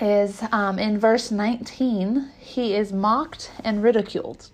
is 0.00 0.42
um, 0.52 0.78
in 0.78 0.98
verse 0.98 1.30
19, 1.30 2.30
he 2.38 2.74
is 2.74 2.92
mocked 2.92 3.52
and 3.62 3.82
ridiculed. 3.82 4.48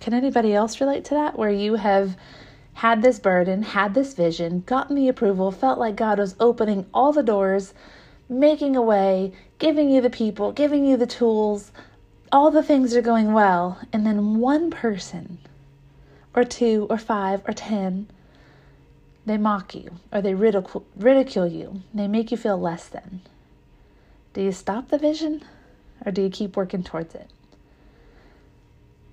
Can 0.00 0.14
anybody 0.14 0.54
else 0.54 0.80
relate 0.80 1.04
to 1.06 1.14
that? 1.14 1.38
Where 1.38 1.50
you 1.50 1.74
have 1.74 2.16
had 2.74 3.02
this 3.02 3.18
burden, 3.18 3.62
had 3.62 3.94
this 3.94 4.14
vision, 4.14 4.62
gotten 4.66 4.96
the 4.96 5.08
approval, 5.08 5.52
felt 5.52 5.78
like 5.78 5.94
God 5.94 6.18
was 6.18 6.34
opening 6.40 6.86
all 6.94 7.12
the 7.12 7.22
doors 7.22 7.74
making 8.32 8.76
a 8.76 8.82
way, 8.82 9.32
giving 9.58 9.90
you 9.90 10.00
the 10.00 10.10
people, 10.10 10.52
giving 10.52 10.84
you 10.84 10.96
the 10.96 11.06
tools, 11.06 11.70
all 12.32 12.50
the 12.50 12.62
things 12.62 12.96
are 12.96 13.02
going 13.02 13.32
well, 13.32 13.80
and 13.92 14.06
then 14.06 14.38
one 14.38 14.70
person, 14.70 15.38
or 16.34 16.44
two, 16.44 16.86
or 16.88 16.98
five, 16.98 17.42
or 17.46 17.52
ten, 17.52 18.08
they 19.26 19.36
mock 19.36 19.74
you, 19.74 19.90
or 20.12 20.20
they 20.20 20.34
ridicule, 20.34 20.84
ridicule 20.96 21.46
you, 21.46 21.82
they 21.92 22.08
make 22.08 22.30
you 22.30 22.36
feel 22.36 22.58
less 22.58 22.88
than. 22.88 23.20
Do 24.32 24.40
you 24.42 24.52
stop 24.52 24.88
the 24.88 24.98
vision, 24.98 25.42
or 26.04 26.10
do 26.10 26.22
you 26.22 26.30
keep 26.30 26.56
working 26.56 26.82
towards 26.82 27.14
it? 27.14 27.28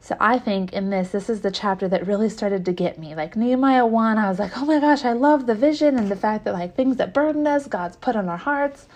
So 0.01 0.15
I 0.19 0.39
think 0.39 0.73
in 0.73 0.89
this, 0.89 1.09
this 1.09 1.29
is 1.29 1.41
the 1.41 1.51
chapter 1.51 1.87
that 1.87 2.07
really 2.07 2.29
started 2.29 2.65
to 2.65 2.71
get 2.71 2.97
me. 2.97 3.15
Like 3.15 3.35
Nehemiah 3.35 3.85
1, 3.85 4.17
I 4.17 4.29
was 4.29 4.39
like, 4.39 4.57
oh 4.57 4.65
my 4.65 4.79
gosh, 4.79 5.03
I 5.03 5.13
love 5.13 5.45
the 5.45 5.55
vision 5.55 5.97
and 5.97 6.09
the 6.09 6.15
fact 6.15 6.45
that 6.45 6.53
like 6.53 6.75
things 6.75 6.97
that 6.97 7.13
burden 7.13 7.45
us, 7.45 7.67
God's 7.67 7.97
put 7.97 8.15
on 8.15 8.29
our 8.29 8.37
hearts. 8.37 8.87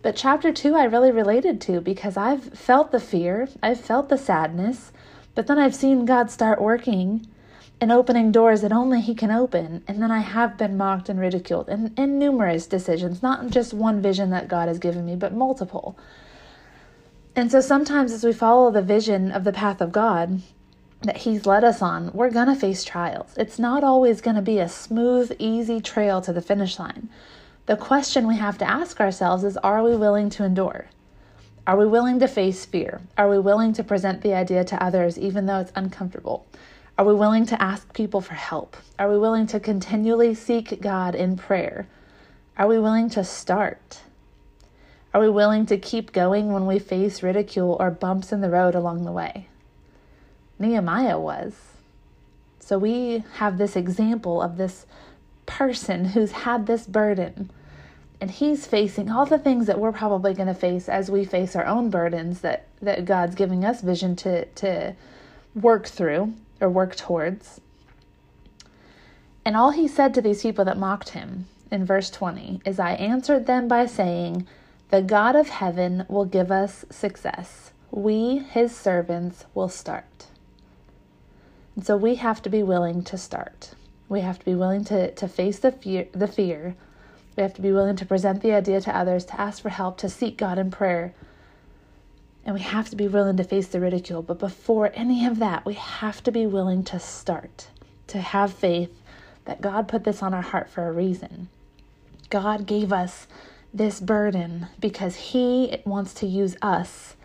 But 0.00 0.14
chapter 0.14 0.52
2, 0.52 0.76
I 0.76 0.84
really 0.84 1.10
related 1.10 1.60
to 1.62 1.80
because 1.80 2.16
I've 2.16 2.44
felt 2.54 2.92
the 2.92 3.00
fear, 3.00 3.48
I've 3.62 3.80
felt 3.80 4.08
the 4.08 4.16
sadness, 4.16 4.92
but 5.34 5.48
then 5.48 5.58
I've 5.58 5.74
seen 5.74 6.04
God 6.04 6.30
start 6.30 6.62
working 6.62 7.26
and 7.80 7.92
opening 7.92 8.32
doors 8.32 8.60
that 8.62 8.72
only 8.72 9.00
He 9.00 9.14
can 9.14 9.30
open. 9.30 9.82
And 9.88 10.00
then 10.00 10.10
I 10.10 10.20
have 10.20 10.56
been 10.56 10.76
mocked 10.76 11.08
and 11.08 11.18
ridiculed 11.18 11.68
in, 11.68 11.92
in 11.96 12.18
numerous 12.18 12.66
decisions, 12.66 13.22
not 13.22 13.50
just 13.50 13.74
one 13.74 14.00
vision 14.00 14.30
that 14.30 14.48
God 14.48 14.68
has 14.68 14.78
given 14.78 15.04
me, 15.04 15.16
but 15.16 15.34
multiple. 15.34 15.98
And 17.38 17.52
so 17.52 17.60
sometimes 17.60 18.10
as 18.10 18.24
we 18.24 18.32
follow 18.32 18.72
the 18.72 18.82
vision 18.82 19.30
of 19.30 19.44
the 19.44 19.52
path 19.52 19.80
of 19.80 19.92
God 19.92 20.42
that 21.02 21.18
He's 21.18 21.46
led 21.46 21.62
us 21.62 21.80
on, 21.80 22.10
we're 22.12 22.32
going 22.32 22.48
to 22.48 22.56
face 22.56 22.82
trials. 22.82 23.32
It's 23.36 23.60
not 23.60 23.84
always 23.84 24.20
going 24.20 24.34
to 24.34 24.42
be 24.42 24.58
a 24.58 24.68
smooth, 24.68 25.30
easy 25.38 25.80
trail 25.80 26.20
to 26.22 26.32
the 26.32 26.42
finish 26.42 26.80
line. 26.80 27.08
The 27.66 27.76
question 27.76 28.26
we 28.26 28.38
have 28.38 28.58
to 28.58 28.68
ask 28.68 29.00
ourselves 29.00 29.44
is 29.44 29.56
Are 29.58 29.84
we 29.84 29.94
willing 29.94 30.30
to 30.30 30.42
endure? 30.42 30.86
Are 31.64 31.76
we 31.76 31.86
willing 31.86 32.18
to 32.18 32.26
face 32.26 32.66
fear? 32.66 33.02
Are 33.16 33.30
we 33.30 33.38
willing 33.38 33.72
to 33.74 33.84
present 33.84 34.22
the 34.22 34.34
idea 34.34 34.64
to 34.64 34.82
others 34.82 35.16
even 35.16 35.46
though 35.46 35.60
it's 35.60 35.70
uncomfortable? 35.76 36.44
Are 36.98 37.04
we 37.04 37.14
willing 37.14 37.46
to 37.46 37.62
ask 37.62 37.94
people 37.94 38.20
for 38.20 38.34
help? 38.34 38.76
Are 38.98 39.08
we 39.08 39.16
willing 39.16 39.46
to 39.46 39.60
continually 39.60 40.34
seek 40.34 40.80
God 40.80 41.14
in 41.14 41.36
prayer? 41.36 41.86
Are 42.56 42.66
we 42.66 42.80
willing 42.80 43.08
to 43.10 43.22
start? 43.22 44.00
Are 45.18 45.22
we 45.22 45.30
willing 45.30 45.66
to 45.66 45.76
keep 45.76 46.12
going 46.12 46.52
when 46.52 46.64
we 46.64 46.78
face 46.78 47.24
ridicule 47.24 47.76
or 47.80 47.90
bumps 47.90 48.30
in 48.30 48.40
the 48.40 48.50
road 48.50 48.76
along 48.76 49.04
the 49.04 49.10
way? 49.10 49.48
Nehemiah 50.60 51.18
was. 51.18 51.54
So 52.60 52.78
we 52.78 53.24
have 53.32 53.58
this 53.58 53.74
example 53.74 54.40
of 54.40 54.58
this 54.58 54.86
person 55.44 56.04
who's 56.04 56.30
had 56.30 56.68
this 56.68 56.86
burden 56.86 57.50
and 58.20 58.30
he's 58.30 58.64
facing 58.64 59.10
all 59.10 59.26
the 59.26 59.40
things 59.40 59.66
that 59.66 59.80
we're 59.80 59.90
probably 59.90 60.34
going 60.34 60.46
to 60.46 60.54
face 60.54 60.88
as 60.88 61.10
we 61.10 61.24
face 61.24 61.56
our 61.56 61.66
own 61.66 61.90
burdens 61.90 62.42
that 62.42 62.68
that 62.80 63.04
God's 63.04 63.34
giving 63.34 63.64
us 63.64 63.80
vision 63.80 64.14
to 64.16 64.44
to 64.44 64.94
work 65.52 65.88
through 65.88 66.32
or 66.60 66.70
work 66.70 66.94
towards. 66.94 67.60
And 69.44 69.56
all 69.56 69.72
he 69.72 69.88
said 69.88 70.14
to 70.14 70.22
these 70.22 70.42
people 70.42 70.64
that 70.66 70.78
mocked 70.78 71.08
him 71.08 71.48
in 71.72 71.84
verse 71.84 72.08
20 72.08 72.60
is 72.64 72.78
I 72.78 72.92
answered 72.92 73.46
them 73.46 73.66
by 73.66 73.86
saying 73.86 74.46
the 74.90 75.02
God 75.02 75.36
of 75.36 75.48
heaven 75.48 76.06
will 76.08 76.24
give 76.24 76.50
us 76.50 76.84
success. 76.90 77.72
We, 77.90 78.38
his 78.38 78.74
servants, 78.74 79.44
will 79.54 79.68
start. 79.68 80.26
And 81.76 81.84
so 81.84 81.96
we 81.96 82.16
have 82.16 82.42
to 82.42 82.50
be 82.50 82.62
willing 82.62 83.02
to 83.04 83.18
start. 83.18 83.74
We 84.08 84.20
have 84.20 84.38
to 84.38 84.44
be 84.44 84.54
willing 84.54 84.84
to, 84.86 85.12
to 85.12 85.28
face 85.28 85.58
the 85.58 85.72
fear, 85.72 86.08
the 86.12 86.26
fear. 86.26 86.74
We 87.36 87.42
have 87.42 87.54
to 87.54 87.62
be 87.62 87.70
willing 87.72 87.96
to 87.96 88.06
present 88.06 88.42
the 88.42 88.52
idea 88.52 88.80
to 88.80 88.96
others, 88.96 89.24
to 89.26 89.40
ask 89.40 89.62
for 89.62 89.68
help, 89.68 89.98
to 89.98 90.08
seek 90.08 90.38
God 90.38 90.58
in 90.58 90.70
prayer. 90.70 91.14
And 92.44 92.54
we 92.54 92.62
have 92.62 92.88
to 92.90 92.96
be 92.96 93.08
willing 93.08 93.36
to 93.36 93.44
face 93.44 93.68
the 93.68 93.80
ridicule. 93.80 94.22
But 94.22 94.38
before 94.38 94.90
any 94.94 95.26
of 95.26 95.38
that, 95.38 95.66
we 95.66 95.74
have 95.74 96.22
to 96.24 96.32
be 96.32 96.46
willing 96.46 96.82
to 96.84 96.98
start, 96.98 97.68
to 98.06 98.18
have 98.20 98.52
faith 98.54 99.02
that 99.44 99.60
God 99.60 99.86
put 99.86 100.04
this 100.04 100.22
on 100.22 100.32
our 100.32 100.42
heart 100.42 100.70
for 100.70 100.88
a 100.88 100.92
reason. 100.92 101.48
God 102.30 102.66
gave 102.66 102.92
us 102.92 103.26
this 103.78 104.00
burden 104.00 104.66
because 104.78 105.16
He 105.16 105.78
wants 105.84 106.12
to 106.14 106.26
use 106.26 106.56
us 106.60 107.16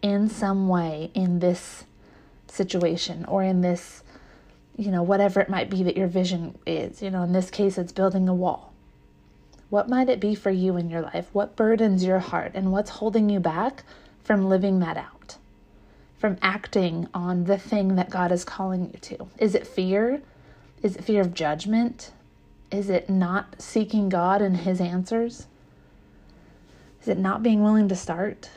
in 0.00 0.28
some 0.28 0.68
way 0.68 1.10
in 1.14 1.40
this 1.40 1.84
situation 2.46 3.24
or 3.24 3.42
in 3.42 3.62
this, 3.62 4.02
you 4.76 4.90
know, 4.90 5.02
whatever 5.02 5.40
it 5.40 5.48
might 5.48 5.70
be 5.70 5.82
that 5.82 5.96
your 5.96 6.06
vision 6.06 6.56
is. 6.66 7.02
You 7.02 7.10
know, 7.10 7.22
in 7.22 7.32
this 7.32 7.50
case, 7.50 7.78
it's 7.78 7.92
building 7.92 8.28
a 8.28 8.34
wall. 8.34 8.72
What 9.70 9.88
might 9.88 10.08
it 10.08 10.20
be 10.20 10.34
for 10.34 10.50
you 10.50 10.76
in 10.76 10.90
your 10.90 11.00
life? 11.00 11.28
What 11.32 11.56
burdens 11.56 12.04
your 12.04 12.20
heart 12.20 12.52
and 12.54 12.70
what's 12.70 12.90
holding 12.90 13.28
you 13.28 13.40
back 13.40 13.82
from 14.22 14.48
living 14.48 14.78
that 14.80 14.96
out? 14.96 15.36
From 16.18 16.36
acting 16.40 17.08
on 17.12 17.44
the 17.44 17.58
thing 17.58 17.96
that 17.96 18.10
God 18.10 18.30
is 18.30 18.44
calling 18.44 18.90
you 18.92 18.98
to? 19.00 19.26
Is 19.38 19.54
it 19.54 19.66
fear? 19.66 20.22
Is 20.82 20.96
it 20.96 21.04
fear 21.04 21.22
of 21.22 21.34
judgment? 21.34 22.12
Is 22.70 22.90
it 22.90 23.08
not 23.08 23.60
seeking 23.60 24.08
God 24.08 24.42
and 24.42 24.58
His 24.58 24.80
answers? 24.80 25.46
Is 27.04 27.08
it 27.08 27.18
not 27.18 27.42
being 27.42 27.62
willing 27.62 27.86
to 27.88 27.94
start? 27.94 28.48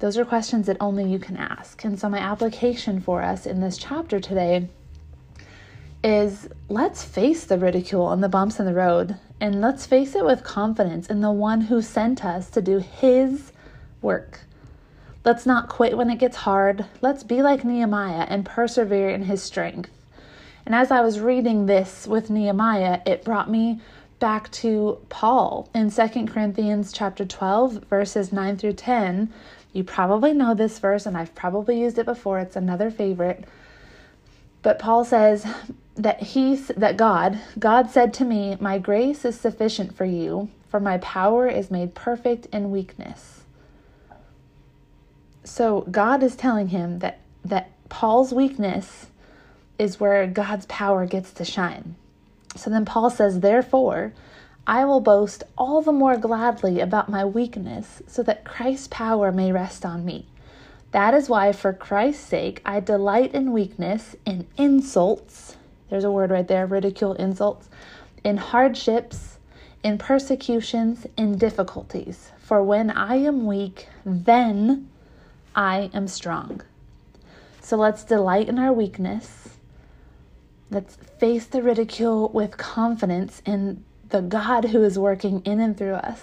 Those 0.00 0.18
are 0.18 0.24
questions 0.24 0.66
that 0.66 0.78
only 0.80 1.08
you 1.08 1.20
can 1.20 1.36
ask. 1.36 1.84
And 1.84 1.96
so, 1.96 2.08
my 2.08 2.18
application 2.18 3.00
for 3.00 3.22
us 3.22 3.46
in 3.46 3.60
this 3.60 3.78
chapter 3.78 4.18
today 4.18 4.66
is 6.02 6.48
let's 6.68 7.04
face 7.04 7.44
the 7.44 7.56
ridicule 7.56 8.10
and 8.10 8.20
the 8.20 8.28
bumps 8.28 8.58
in 8.58 8.66
the 8.66 8.74
road, 8.74 9.16
and 9.40 9.60
let's 9.60 9.86
face 9.86 10.16
it 10.16 10.24
with 10.24 10.42
confidence 10.42 11.06
in 11.06 11.20
the 11.20 11.30
one 11.30 11.60
who 11.60 11.80
sent 11.80 12.24
us 12.24 12.50
to 12.50 12.60
do 12.60 12.78
his 12.78 13.52
work. 14.02 14.40
Let's 15.24 15.46
not 15.46 15.68
quit 15.68 15.96
when 15.96 16.10
it 16.10 16.18
gets 16.18 16.38
hard. 16.38 16.84
Let's 17.00 17.22
be 17.22 17.42
like 17.42 17.64
Nehemiah 17.64 18.26
and 18.28 18.44
persevere 18.44 19.10
in 19.10 19.22
his 19.22 19.40
strength. 19.40 19.92
And 20.64 20.74
as 20.74 20.90
I 20.90 21.00
was 21.00 21.20
reading 21.20 21.66
this 21.66 22.08
with 22.08 22.28
Nehemiah, 22.28 23.02
it 23.06 23.24
brought 23.24 23.48
me 23.48 23.80
back 24.18 24.50
to 24.50 24.98
Paul 25.08 25.68
in 25.74 25.90
2 25.90 26.26
Corinthians 26.26 26.92
chapter 26.92 27.24
12 27.24 27.84
verses 27.84 28.32
9 28.32 28.56
through 28.56 28.74
10. 28.74 29.32
You 29.72 29.84
probably 29.84 30.32
know 30.32 30.54
this 30.54 30.78
verse 30.78 31.06
and 31.06 31.16
I've 31.16 31.34
probably 31.34 31.80
used 31.80 31.98
it 31.98 32.06
before. 32.06 32.38
It's 32.38 32.56
another 32.56 32.90
favorite. 32.90 33.44
But 34.62 34.78
Paul 34.78 35.04
says 35.04 35.46
that 35.94 36.22
he 36.22 36.56
that 36.56 36.96
God, 36.96 37.38
God 37.58 37.90
said 37.90 38.12
to 38.14 38.24
me, 38.24 38.56
"My 38.60 38.78
grace 38.78 39.24
is 39.24 39.38
sufficient 39.38 39.94
for 39.94 40.04
you, 40.04 40.48
for 40.68 40.80
my 40.80 40.98
power 40.98 41.46
is 41.46 41.70
made 41.70 41.94
perfect 41.94 42.46
in 42.46 42.70
weakness." 42.70 43.44
So 45.44 45.82
God 45.90 46.22
is 46.22 46.36
telling 46.36 46.68
him 46.68 46.98
that 46.98 47.18
that 47.44 47.70
Paul's 47.88 48.32
weakness 48.32 49.06
is 49.78 50.00
where 50.00 50.26
God's 50.26 50.66
power 50.66 51.06
gets 51.06 51.32
to 51.34 51.44
shine. 51.44 51.94
So 52.56 52.70
then 52.70 52.84
Paul 52.84 53.10
says, 53.10 53.40
Therefore, 53.40 54.12
I 54.66 54.84
will 54.84 55.00
boast 55.00 55.44
all 55.56 55.80
the 55.80 55.92
more 55.92 56.16
gladly 56.16 56.80
about 56.80 57.08
my 57.08 57.24
weakness, 57.24 58.02
so 58.06 58.22
that 58.24 58.44
Christ's 58.44 58.88
power 58.88 59.30
may 59.30 59.52
rest 59.52 59.86
on 59.86 60.04
me. 60.04 60.26
That 60.90 61.14
is 61.14 61.28
why, 61.28 61.52
for 61.52 61.72
Christ's 61.72 62.24
sake, 62.24 62.62
I 62.64 62.80
delight 62.80 63.34
in 63.34 63.52
weakness, 63.52 64.16
in 64.24 64.46
insults. 64.56 65.56
There's 65.88 66.04
a 66.04 66.10
word 66.10 66.30
right 66.30 66.48
there 66.48 66.66
ridicule, 66.66 67.12
insults, 67.14 67.68
in 68.24 68.38
hardships, 68.38 69.38
in 69.82 69.98
persecutions, 69.98 71.06
in 71.16 71.38
difficulties. 71.38 72.32
For 72.38 72.62
when 72.62 72.90
I 72.90 73.16
am 73.16 73.46
weak, 73.46 73.88
then 74.04 74.88
I 75.54 75.90
am 75.94 76.08
strong. 76.08 76.62
So 77.60 77.76
let's 77.76 78.04
delight 78.04 78.48
in 78.48 78.58
our 78.58 78.72
weakness 78.72 79.55
Let's 80.70 80.96
face 81.18 81.46
the 81.46 81.62
ridicule 81.62 82.28
with 82.30 82.56
confidence 82.56 83.40
in 83.46 83.84
the 84.08 84.20
God 84.20 84.66
who 84.66 84.82
is 84.82 84.98
working 84.98 85.40
in 85.42 85.60
and 85.60 85.76
through 85.76 85.94
us 85.94 86.22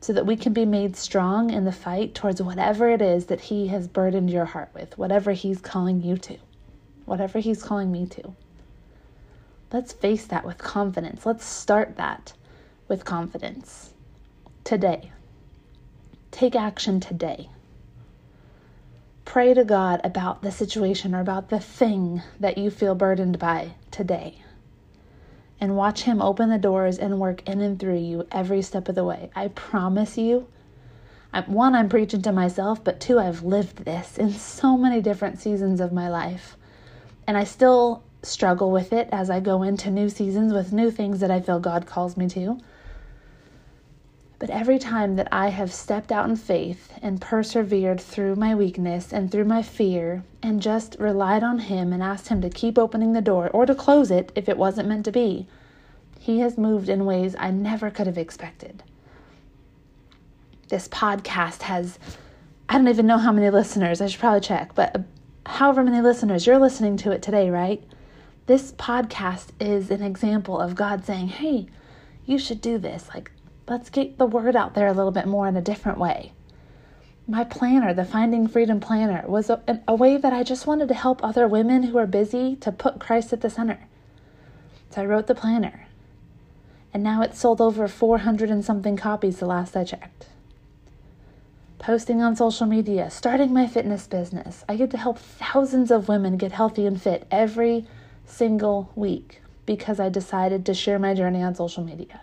so 0.00 0.12
that 0.12 0.26
we 0.26 0.36
can 0.36 0.52
be 0.52 0.64
made 0.64 0.96
strong 0.96 1.50
in 1.50 1.64
the 1.64 1.72
fight 1.72 2.14
towards 2.14 2.40
whatever 2.40 2.88
it 2.88 3.02
is 3.02 3.26
that 3.26 3.40
He 3.40 3.66
has 3.68 3.88
burdened 3.88 4.30
your 4.30 4.44
heart 4.44 4.70
with, 4.72 4.96
whatever 4.96 5.32
He's 5.32 5.60
calling 5.60 6.00
you 6.00 6.16
to, 6.18 6.36
whatever 7.06 7.40
He's 7.40 7.62
calling 7.62 7.90
me 7.90 8.06
to. 8.06 8.34
Let's 9.72 9.92
face 9.92 10.26
that 10.26 10.46
with 10.46 10.58
confidence. 10.58 11.26
Let's 11.26 11.44
start 11.44 11.96
that 11.96 12.34
with 12.86 13.04
confidence 13.04 13.94
today. 14.62 15.10
Take 16.30 16.54
action 16.54 17.00
today 17.00 17.48
pray 19.26 19.52
to 19.52 19.64
God 19.64 20.00
about 20.02 20.40
the 20.40 20.50
situation 20.50 21.14
or 21.14 21.20
about 21.20 21.50
the 21.50 21.60
thing 21.60 22.22
that 22.40 22.56
you 22.56 22.70
feel 22.70 22.94
burdened 22.94 23.38
by 23.38 23.72
today. 23.90 24.42
And 25.60 25.76
watch 25.76 26.04
Him 26.04 26.22
open 26.22 26.48
the 26.48 26.56
doors 26.58 26.96
and 26.96 27.20
work 27.20 27.46
in 27.46 27.60
and 27.60 27.78
through 27.78 27.98
you 27.98 28.26
every 28.32 28.62
step 28.62 28.88
of 28.88 28.94
the 28.94 29.04
way. 29.04 29.30
I 29.36 29.48
promise 29.48 30.16
you. 30.16 30.46
One, 31.46 31.74
I'm 31.74 31.90
preaching 31.90 32.22
to 32.22 32.32
myself, 32.32 32.82
but 32.82 32.98
two, 32.98 33.18
I've 33.18 33.42
lived 33.42 33.84
this 33.84 34.16
in 34.16 34.32
so 34.32 34.78
many 34.78 35.02
different 35.02 35.38
seasons 35.38 35.82
of 35.82 35.92
my 35.92 36.08
life. 36.08 36.56
And 37.26 37.36
I 37.36 37.44
still 37.44 38.02
struggle 38.22 38.70
with 38.70 38.92
it 38.92 39.08
as 39.12 39.28
I 39.28 39.40
go 39.40 39.62
into 39.62 39.90
new 39.90 40.08
seasons 40.08 40.52
with 40.54 40.72
new 40.72 40.90
things 40.90 41.20
that 41.20 41.30
I 41.30 41.40
feel 41.40 41.60
God 41.60 41.84
calls 41.84 42.16
me 42.16 42.28
to. 42.30 42.58
But 44.38 44.50
every 44.50 44.78
time 44.78 45.16
that 45.16 45.28
I 45.32 45.48
have 45.48 45.72
stepped 45.72 46.12
out 46.12 46.28
in 46.28 46.36
faith 46.36 46.92
and 47.00 47.20
persevered 47.20 48.00
through 48.00 48.36
my 48.36 48.54
weakness 48.54 49.12
and 49.12 49.32
through 49.32 49.46
my 49.46 49.62
fear 49.62 50.24
and 50.42 50.60
just 50.60 50.96
relied 50.98 51.42
on 51.42 51.58
Him 51.58 51.90
and 51.92 52.02
asked 52.02 52.28
Him 52.28 52.42
to 52.42 52.50
keep 52.50 52.78
opening 52.78 53.14
the 53.14 53.22
door 53.22 53.48
or 53.50 53.64
to 53.64 53.74
close 53.74 54.10
it 54.10 54.32
if 54.34 54.46
it 54.48 54.58
wasn't 54.58 54.88
meant 54.88 55.06
to 55.06 55.12
be, 55.12 55.46
He 56.18 56.40
has 56.40 56.58
moved 56.58 56.90
in 56.90 57.06
ways 57.06 57.34
I 57.38 57.50
never 57.50 57.90
could 57.90 58.06
have 58.06 58.18
expected. 58.18 58.82
This 60.68 60.86
podcast 60.88 61.62
has, 61.62 61.98
I 62.68 62.74
don't 62.74 62.88
even 62.88 63.06
know 63.06 63.18
how 63.18 63.32
many 63.32 63.48
listeners, 63.48 64.02
I 64.02 64.08
should 64.08 64.20
probably 64.20 64.40
check, 64.40 64.74
but 64.74 65.02
however 65.46 65.82
many 65.82 66.02
listeners, 66.02 66.46
you're 66.46 66.58
listening 66.58 66.98
to 66.98 67.10
it 67.12 67.22
today, 67.22 67.48
right? 67.48 67.82
This 68.46 68.72
podcast 68.72 69.46
is 69.60 69.90
an 69.90 70.02
example 70.02 70.60
of 70.60 70.74
God 70.74 71.06
saying, 71.06 71.28
hey, 71.28 71.68
you 72.26 72.38
should 72.38 72.60
do 72.60 72.76
this. 72.76 73.08
Like, 73.14 73.30
let's 73.68 73.90
get 73.90 74.18
the 74.18 74.26
word 74.26 74.54
out 74.54 74.74
there 74.74 74.86
a 74.86 74.92
little 74.92 75.10
bit 75.10 75.26
more 75.26 75.48
in 75.48 75.56
a 75.56 75.62
different 75.62 75.98
way. 75.98 76.32
My 77.28 77.42
planner, 77.42 77.92
the 77.92 78.04
Finding 78.04 78.46
Freedom 78.46 78.78
Planner, 78.78 79.24
was 79.26 79.50
a, 79.50 79.80
a 79.88 79.94
way 79.94 80.16
that 80.16 80.32
I 80.32 80.44
just 80.44 80.66
wanted 80.66 80.88
to 80.88 80.94
help 80.94 81.24
other 81.24 81.48
women 81.48 81.82
who 81.82 81.98
are 81.98 82.06
busy 82.06 82.54
to 82.56 82.70
put 82.70 83.00
Christ 83.00 83.32
at 83.32 83.40
the 83.40 83.50
center. 83.50 83.80
So 84.90 85.02
I 85.02 85.06
wrote 85.06 85.26
the 85.26 85.34
planner. 85.34 85.86
And 86.94 87.02
now 87.02 87.22
it's 87.22 87.40
sold 87.40 87.60
over 87.60 87.88
400 87.88 88.48
and 88.48 88.64
something 88.64 88.96
copies 88.96 89.38
the 89.38 89.46
last 89.46 89.76
I 89.76 89.82
checked. 89.82 90.28
Posting 91.78 92.22
on 92.22 92.36
social 92.36 92.66
media, 92.66 93.10
starting 93.10 93.52
my 93.52 93.66
fitness 93.66 94.06
business. 94.06 94.64
I 94.68 94.76
get 94.76 94.92
to 94.92 94.96
help 94.96 95.18
thousands 95.18 95.90
of 95.90 96.08
women 96.08 96.36
get 96.36 96.52
healthy 96.52 96.86
and 96.86 97.00
fit 97.00 97.26
every 97.30 97.86
single 98.24 98.92
week 98.94 99.42
because 99.66 99.98
I 99.98 100.08
decided 100.08 100.64
to 100.66 100.74
share 100.74 100.98
my 100.98 101.12
journey 101.12 101.42
on 101.42 101.54
social 101.56 101.82
media. 101.82 102.20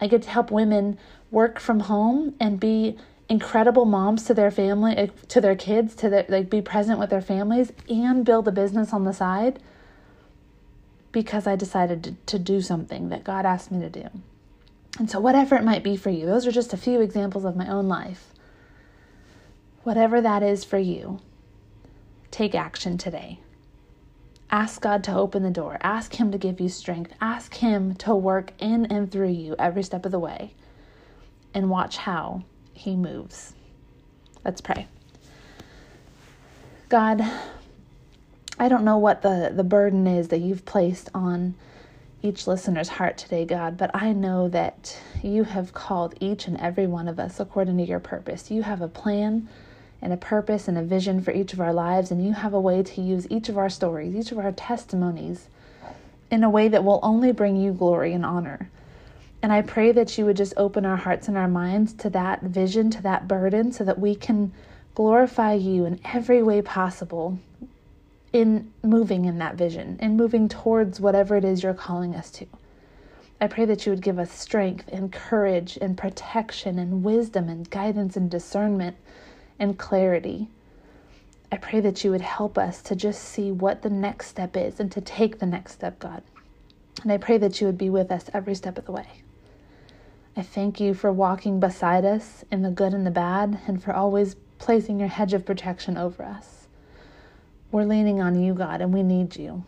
I 0.00 0.06
get 0.06 0.22
to 0.22 0.30
help 0.30 0.50
women 0.50 0.98
work 1.30 1.58
from 1.58 1.80
home 1.80 2.34
and 2.38 2.60
be 2.60 2.96
incredible 3.28 3.84
moms 3.84 4.24
to 4.24 4.34
their 4.34 4.50
family, 4.50 4.96
eh, 4.96 5.06
to 5.28 5.40
their 5.40 5.56
kids, 5.56 5.94
to 5.96 6.10
their, 6.10 6.26
like 6.28 6.50
be 6.50 6.60
present 6.60 6.98
with 6.98 7.10
their 7.10 7.22
families 7.22 7.72
and 7.88 8.24
build 8.24 8.46
a 8.48 8.52
business 8.52 8.92
on 8.92 9.04
the 9.04 9.12
side 9.12 9.60
because 11.12 11.46
I 11.46 11.56
decided 11.56 12.02
to, 12.04 12.12
to 12.26 12.38
do 12.38 12.60
something 12.60 13.08
that 13.08 13.24
God 13.24 13.46
asked 13.46 13.70
me 13.70 13.80
to 13.80 13.88
do. 13.88 14.08
And 14.98 15.10
so, 15.10 15.18
whatever 15.18 15.56
it 15.56 15.64
might 15.64 15.82
be 15.82 15.96
for 15.96 16.10
you, 16.10 16.26
those 16.26 16.46
are 16.46 16.52
just 16.52 16.72
a 16.72 16.76
few 16.76 17.00
examples 17.00 17.44
of 17.44 17.56
my 17.56 17.68
own 17.68 17.88
life. 17.88 18.32
Whatever 19.82 20.20
that 20.20 20.42
is 20.42 20.64
for 20.64 20.78
you, 20.78 21.20
take 22.30 22.54
action 22.54 22.96
today. 22.96 23.40
Ask 24.54 24.82
God 24.82 25.02
to 25.02 25.12
open 25.16 25.42
the 25.42 25.50
door. 25.50 25.78
Ask 25.80 26.14
Him 26.14 26.30
to 26.30 26.38
give 26.38 26.60
you 26.60 26.68
strength. 26.68 27.12
Ask 27.20 27.54
Him 27.54 27.96
to 27.96 28.14
work 28.14 28.52
in 28.60 28.86
and 28.86 29.10
through 29.10 29.32
you 29.32 29.56
every 29.58 29.82
step 29.82 30.06
of 30.06 30.12
the 30.12 30.20
way. 30.20 30.54
And 31.52 31.70
watch 31.70 31.96
how 31.96 32.44
He 32.72 32.94
moves. 32.94 33.52
Let's 34.44 34.60
pray. 34.60 34.86
God, 36.88 37.28
I 38.56 38.68
don't 38.68 38.84
know 38.84 38.96
what 38.96 39.22
the, 39.22 39.52
the 39.52 39.64
burden 39.64 40.06
is 40.06 40.28
that 40.28 40.38
you've 40.38 40.64
placed 40.64 41.08
on 41.12 41.56
each 42.22 42.46
listener's 42.46 42.90
heart 42.90 43.18
today, 43.18 43.44
God, 43.44 43.76
but 43.76 43.90
I 43.92 44.12
know 44.12 44.48
that 44.50 44.96
you 45.20 45.42
have 45.42 45.74
called 45.74 46.14
each 46.20 46.46
and 46.46 46.60
every 46.60 46.86
one 46.86 47.08
of 47.08 47.18
us 47.18 47.40
according 47.40 47.76
to 47.78 47.82
your 47.82 47.98
purpose. 47.98 48.52
You 48.52 48.62
have 48.62 48.82
a 48.82 48.88
plan 48.88 49.48
and 50.04 50.12
a 50.12 50.18
purpose 50.18 50.68
and 50.68 50.76
a 50.76 50.82
vision 50.82 51.22
for 51.22 51.32
each 51.32 51.54
of 51.54 51.60
our 51.60 51.72
lives, 51.72 52.10
and 52.10 52.24
you 52.24 52.34
have 52.34 52.52
a 52.52 52.60
way 52.60 52.82
to 52.82 53.00
use 53.00 53.26
each 53.30 53.48
of 53.48 53.56
our 53.56 53.70
stories, 53.70 54.14
each 54.14 54.30
of 54.30 54.38
our 54.38 54.52
testimonies, 54.52 55.48
in 56.30 56.44
a 56.44 56.50
way 56.50 56.68
that 56.68 56.84
will 56.84 57.00
only 57.02 57.32
bring 57.32 57.56
you 57.56 57.72
glory 57.72 58.12
and 58.12 58.24
honor. 58.24 58.70
And 59.42 59.50
I 59.50 59.62
pray 59.62 59.92
that 59.92 60.16
you 60.18 60.26
would 60.26 60.36
just 60.36 60.54
open 60.58 60.84
our 60.84 60.96
hearts 60.96 61.26
and 61.26 61.38
our 61.38 61.48
minds 61.48 61.94
to 61.94 62.10
that 62.10 62.42
vision, 62.42 62.90
to 62.90 63.02
that 63.02 63.26
burden, 63.26 63.72
so 63.72 63.82
that 63.84 63.98
we 63.98 64.14
can 64.14 64.52
glorify 64.94 65.54
you 65.54 65.86
in 65.86 65.98
every 66.04 66.42
way 66.42 66.60
possible 66.60 67.38
in 68.34 68.70
moving 68.82 69.24
in 69.24 69.38
that 69.38 69.54
vision, 69.54 69.96
in 70.02 70.16
moving 70.16 70.48
towards 70.48 71.00
whatever 71.00 71.36
it 71.36 71.44
is 71.44 71.62
you're 71.62 71.72
calling 71.72 72.14
us 72.14 72.30
to. 72.32 72.46
I 73.40 73.46
pray 73.46 73.64
that 73.64 73.86
you 73.86 73.92
would 73.92 74.02
give 74.02 74.18
us 74.18 74.32
strength 74.32 74.88
and 74.88 75.10
courage 75.12 75.78
and 75.80 75.96
protection 75.96 76.78
and 76.78 77.02
wisdom 77.02 77.48
and 77.48 77.68
guidance 77.70 78.16
and 78.16 78.30
discernment 78.30 78.96
and 79.58 79.78
clarity. 79.78 80.48
I 81.52 81.56
pray 81.56 81.80
that 81.80 82.02
you 82.02 82.10
would 82.10 82.20
help 82.20 82.58
us 82.58 82.82
to 82.82 82.96
just 82.96 83.22
see 83.22 83.52
what 83.52 83.82
the 83.82 83.90
next 83.90 84.26
step 84.28 84.56
is 84.56 84.80
and 84.80 84.90
to 84.92 85.00
take 85.00 85.38
the 85.38 85.46
next 85.46 85.72
step, 85.72 85.98
God. 85.98 86.22
And 87.02 87.12
I 87.12 87.16
pray 87.16 87.38
that 87.38 87.60
you 87.60 87.66
would 87.66 87.78
be 87.78 87.90
with 87.90 88.10
us 88.10 88.30
every 88.32 88.54
step 88.54 88.78
of 88.78 88.86
the 88.86 88.92
way. 88.92 89.06
I 90.36 90.42
thank 90.42 90.80
you 90.80 90.94
for 90.94 91.12
walking 91.12 91.60
beside 91.60 92.04
us 92.04 92.44
in 92.50 92.62
the 92.62 92.70
good 92.70 92.92
and 92.92 93.06
the 93.06 93.10
bad 93.10 93.60
and 93.66 93.82
for 93.82 93.92
always 93.92 94.34
placing 94.58 94.98
your 94.98 95.08
hedge 95.08 95.32
of 95.32 95.46
protection 95.46 95.96
over 95.96 96.24
us. 96.24 96.66
We're 97.70 97.84
leaning 97.84 98.20
on 98.20 98.40
you, 98.40 98.54
God, 98.54 98.80
and 98.80 98.92
we 98.92 99.02
need 99.02 99.36
you. 99.36 99.64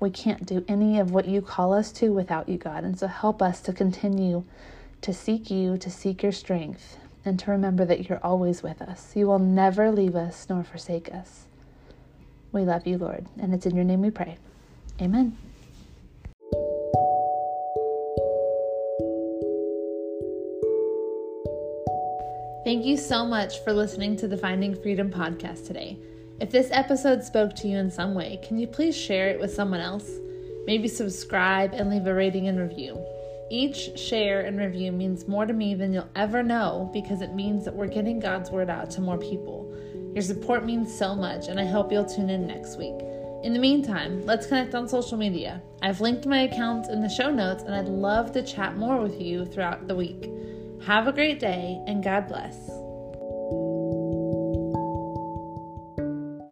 We 0.00 0.10
can't 0.10 0.46
do 0.46 0.64
any 0.68 0.98
of 0.98 1.10
what 1.10 1.26
you 1.26 1.42
call 1.42 1.74
us 1.74 1.92
to 1.92 2.12
without 2.12 2.48
you, 2.48 2.56
God. 2.56 2.84
And 2.84 2.98
so 2.98 3.06
help 3.06 3.42
us 3.42 3.60
to 3.62 3.72
continue 3.72 4.44
to 5.02 5.12
seek 5.12 5.50
you, 5.50 5.76
to 5.78 5.90
seek 5.90 6.22
your 6.22 6.32
strength, 6.32 6.98
and 7.28 7.38
to 7.40 7.50
remember 7.50 7.84
that 7.84 8.08
you're 8.08 8.20
always 8.22 8.62
with 8.62 8.82
us. 8.82 9.14
You 9.14 9.26
will 9.26 9.38
never 9.38 9.92
leave 9.92 10.16
us 10.16 10.46
nor 10.48 10.64
forsake 10.64 11.14
us. 11.14 11.44
We 12.50 12.62
love 12.62 12.86
you, 12.86 12.98
Lord, 12.98 13.26
and 13.40 13.54
it's 13.54 13.66
in 13.66 13.76
your 13.76 13.84
name 13.84 14.00
we 14.00 14.10
pray. 14.10 14.38
Amen. 15.00 15.36
Thank 22.64 22.84
you 22.84 22.96
so 22.96 23.24
much 23.24 23.62
for 23.64 23.72
listening 23.72 24.16
to 24.16 24.28
the 24.28 24.36
Finding 24.36 24.74
Freedom 24.74 25.10
podcast 25.10 25.66
today. 25.66 25.98
If 26.40 26.50
this 26.50 26.68
episode 26.70 27.22
spoke 27.22 27.54
to 27.56 27.68
you 27.68 27.78
in 27.78 27.90
some 27.90 28.14
way, 28.14 28.40
can 28.42 28.58
you 28.58 28.66
please 28.66 28.96
share 28.96 29.28
it 29.28 29.40
with 29.40 29.54
someone 29.54 29.80
else? 29.80 30.10
Maybe 30.66 30.88
subscribe 30.88 31.72
and 31.74 31.90
leave 31.90 32.06
a 32.06 32.14
rating 32.14 32.48
and 32.48 32.58
review. 32.58 32.98
Each 33.50 33.98
share 33.98 34.42
and 34.42 34.58
review 34.58 34.92
means 34.92 35.26
more 35.26 35.46
to 35.46 35.52
me 35.52 35.74
than 35.74 35.92
you'll 35.92 36.10
ever 36.14 36.42
know 36.42 36.90
because 36.92 37.22
it 37.22 37.34
means 37.34 37.64
that 37.64 37.74
we're 37.74 37.86
getting 37.86 38.20
God's 38.20 38.50
word 38.50 38.68
out 38.68 38.90
to 38.90 39.00
more 39.00 39.16
people. 39.16 39.74
Your 40.12 40.22
support 40.22 40.64
means 40.64 40.96
so 40.96 41.14
much, 41.14 41.48
and 41.48 41.58
I 41.58 41.64
hope 41.64 41.90
you'll 41.90 42.04
tune 42.04 42.28
in 42.28 42.46
next 42.46 42.76
week. 42.76 42.94
In 43.44 43.52
the 43.52 43.58
meantime, 43.58 44.26
let's 44.26 44.46
connect 44.46 44.74
on 44.74 44.88
social 44.88 45.16
media. 45.16 45.62
I've 45.80 46.00
linked 46.00 46.26
my 46.26 46.42
accounts 46.42 46.88
in 46.88 47.00
the 47.00 47.08
show 47.08 47.30
notes, 47.30 47.62
and 47.62 47.74
I'd 47.74 47.88
love 47.88 48.32
to 48.32 48.42
chat 48.42 48.76
more 48.76 49.00
with 49.00 49.20
you 49.20 49.46
throughout 49.46 49.86
the 49.86 49.94
week. 49.94 50.30
Have 50.84 51.06
a 51.06 51.12
great 51.12 51.40
day, 51.40 51.80
and 51.86 52.04
God 52.04 52.28
bless. 52.28 52.77